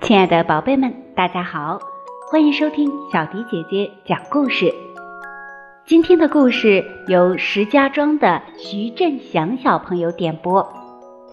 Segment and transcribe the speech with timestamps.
[0.00, 1.80] 亲爱的宝贝们，大家好，
[2.30, 4.72] 欢迎收听小迪姐姐讲故事。
[5.84, 10.72] 今天的故事由石家庄的徐振祥小朋友点播。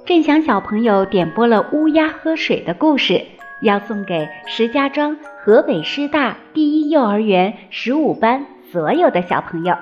[0.06, 3.26] 振祥小朋友点播了乌鸦喝水的故事，
[3.64, 9.76] 要送给石家庄河北师大第一幼儿园十五班所有的小朋友。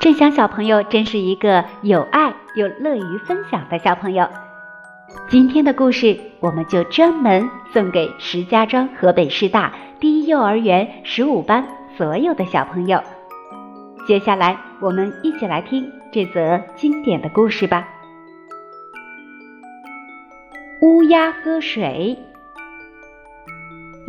[0.00, 4.28] 振祥小朋友真是一个有爱又乐于分享的小朋友。
[5.28, 13.02] 今天的故事，我们就专门送给石家庄河北师大第一幼儿园十五班所有的小朋友。
[14.06, 17.88] 接下来，我们一起来听这则经典的故事吧。
[20.82, 22.18] 乌鸦喝水。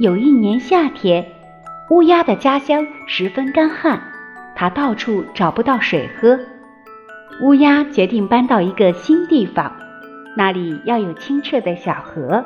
[0.01, 1.23] 有一年夏天，
[1.91, 4.01] 乌鸦的家乡十分干旱，
[4.55, 6.39] 它到处找不到水喝。
[7.43, 9.71] 乌鸦决定搬到一个新地方。
[10.35, 12.43] 那里要有清澈的小河。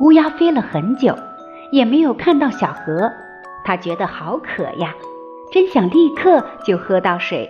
[0.00, 1.16] 乌鸦飞了很久，
[1.70, 3.10] 也没有看到小河，
[3.64, 4.92] 它觉得好渴呀，
[5.50, 7.48] 真想立刻就喝到水。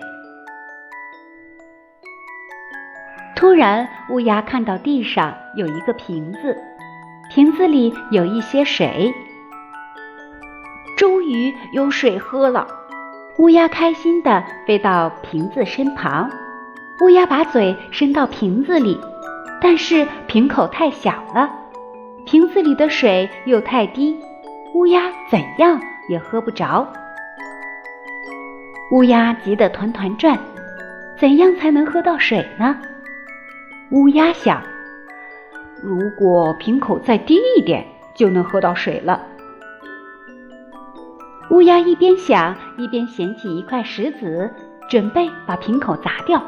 [3.34, 6.56] 突然，乌鸦看到地上有一个瓶子，
[7.34, 9.14] 瓶子里有一些水，
[10.98, 12.66] 终于有水喝了。
[13.38, 16.30] 乌鸦开心地飞到瓶子身旁。
[17.00, 19.00] 乌鸦把嘴伸到瓶子里，
[19.62, 21.50] 但是瓶口太小了，
[22.26, 24.14] 瓶子里的水又太低，
[24.74, 26.86] 乌鸦怎样也喝不着。
[28.90, 30.38] 乌鸦急得团团转，
[31.16, 32.78] 怎样才能喝到水呢？
[33.90, 34.62] 乌鸦想，
[35.82, 39.20] 如果瓶口再低一点，就能喝到水了。
[41.50, 44.50] 乌鸦一边想，一边捡起一块石子，
[44.88, 46.40] 准备把瓶口砸掉。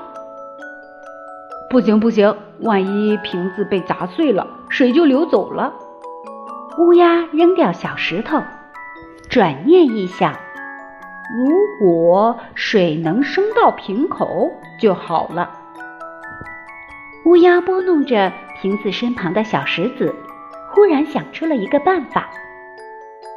[1.69, 5.75] 不行不行，万一瓶子被砸碎了，水就流走了。
[6.79, 8.41] 乌鸦扔掉小石头，
[9.29, 10.33] 转念一想，
[11.37, 15.51] 如果水能升到瓶口就好了。
[17.25, 18.33] 乌鸦拨弄着
[18.65, 20.15] 瓶子身旁的小石子，
[20.71, 22.31] 忽然想出了一个办法：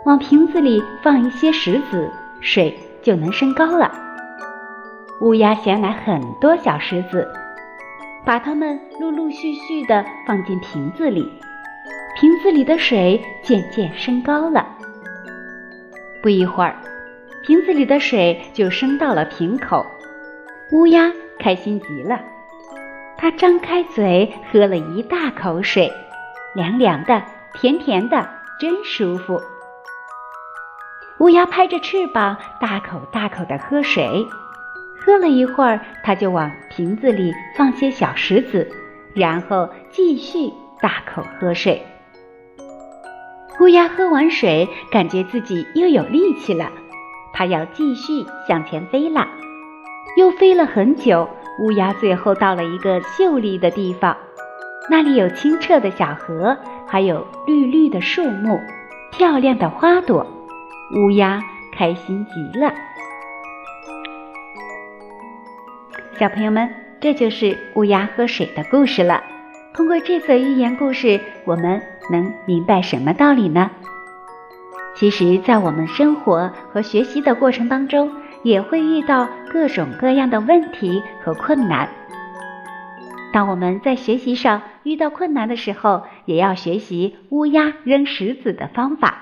[0.06, 3.92] 往瓶子里放一些石子，水就能升高了。
[5.20, 7.28] 乌鸦衔来很多小石子。
[8.26, 11.30] 把它们陆陆续续地放进瓶子里，
[12.18, 14.66] 瓶子里的水渐渐升高了。
[16.24, 16.74] 不一会儿，
[17.44, 19.86] 瓶子里的水就升到了瓶口。
[20.72, 22.18] 乌鸦开心极了，
[23.18, 25.92] 它张开嘴喝了一大口水，
[26.54, 27.24] 凉凉的，
[27.54, 28.30] 甜甜的，
[28.60, 29.42] 真舒服。
[31.20, 34.28] 乌鸦拍着翅膀，大口大口地喝水。
[35.00, 38.70] 喝了一会儿，他就往瓶子里放些小石子，
[39.16, 41.84] 然后继续大口喝水。
[43.60, 46.72] 乌鸦喝完水，感觉自己又有力气了，
[47.34, 49.28] 它要继续向前飞了。
[50.18, 51.28] 又飞了很久，
[51.60, 54.16] 乌鸦最后到了一个秀丽的地方，
[54.90, 58.60] 那里有清澈的小河，还有绿绿的树木，
[59.12, 60.26] 漂亮的花朵。
[60.96, 61.42] 乌鸦
[61.74, 62.72] 开心极了。
[66.20, 66.70] 小朋友们，
[67.02, 69.24] 这就是乌鸦喝水的故事了。
[69.74, 71.82] 通过这则寓言故事，我们
[72.12, 73.72] 能明白什么道理呢？
[74.96, 78.12] 其实，在我们生活和学习的过程当中，
[78.48, 81.90] 也会遇到各种各样的问题和困难。
[83.34, 89.18] 当我们在学习上遇到困难的时候，也要学习乌鸦扔石子的方法。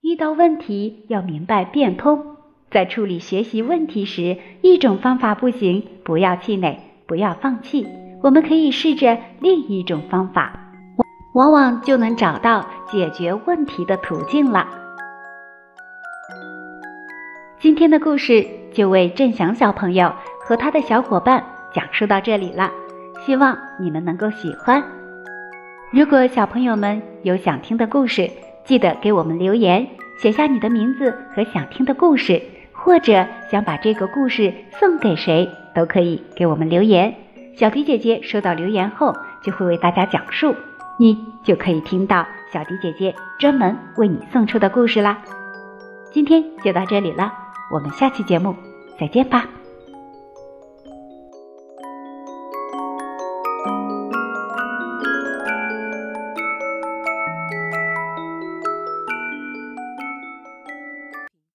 [0.00, 2.36] 遇到问题要明白变通。
[2.70, 7.84] 在处理学习问题时，一种方法不行，不要气馁，不要放弃。
[8.22, 10.52] 我们可以试着另一种方法，
[11.34, 14.68] 往往就能找到解决问题的途径了。
[17.60, 20.10] 今天的故事就为振祥小朋友
[20.40, 22.70] 和他的小伙伴讲述到这里了，
[23.26, 24.82] 希望你们能够喜欢。
[25.92, 28.30] 如果小朋友们有想听的故事，
[28.64, 29.86] 记得给我们留言，
[30.18, 32.40] 写下你的名字和想听的故事。
[32.72, 37.14] 或者想把这个故事送给谁，都可以给我们留言。
[37.54, 40.56] 小迪姐姐收到留言后，就会为大家讲述，
[40.98, 45.18] 你就可以听到小迪姐姐专门为你送出的故事啦。
[46.10, 47.30] 今天就到这里了，
[47.70, 48.54] 我们下期节目
[48.98, 49.59] 再见吧。